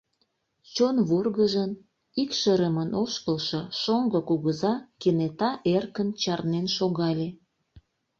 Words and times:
Чон 0.73 0.95
вургыжын, 1.07 1.71
икшырымын 2.21 2.89
ошкылшо 3.03 3.61
шоҥго 3.81 4.19
кугыза 4.27 4.73
кенета 5.01 5.51
эркын 5.75 6.09
чарнен 6.21 6.65
шогале. 6.75 7.27